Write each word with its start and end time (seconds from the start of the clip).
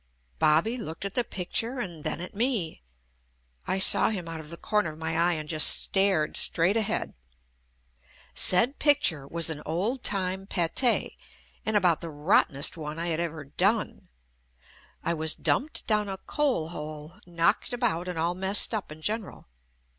"Bobby" 0.39 0.77
looked 0.77 1.05
at 1.05 1.13
the 1.13 1.23
picture 1.23 1.79
and 1.79 2.03
then 2.03 2.21
at 2.21 2.33
me. 2.33 2.81
I 3.67 3.77
saw 3.77 4.09
him 4.09 4.27
out 4.27 4.39
of 4.39 4.49
the 4.49 4.57
corner 4.57 4.93
of 4.93 4.97
my 4.97 5.15
eye 5.15 5.33
and 5.33 5.47
just 5.47 5.67
stared 5.79 6.35
straight 6.37 6.75
ahead. 6.75 7.13
Said 8.33 8.79
picture 8.79 9.27
was 9.27 9.51
an 9.51 9.61
old 9.63 10.01
time 10.03 10.47
Pathe 10.47 11.11
and 11.67 11.77
about 11.77 12.01
the 12.01 12.09
rottenest 12.09 12.75
one 12.77 12.95
that 12.97 13.03
I 13.03 13.07
had 13.09 13.19
ever 13.19 13.43
done. 13.43 14.07
I 15.03 15.13
was 15.13 15.35
dumped 15.35 15.85
down 15.85 16.09
a 16.09 16.17
coal 16.17 16.69
hole, 16.69 17.17
knocked 17.27 17.71
about 17.71 18.07
and 18.07 18.17
all 18.17 18.33
messed 18.33 18.73
up 18.73 18.91
in 18.91 19.03
general. 19.03 19.49